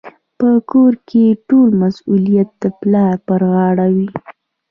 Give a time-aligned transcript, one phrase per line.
[0.37, 4.09] په کور کي ټول مسوليت د پلار پر غاړه وي.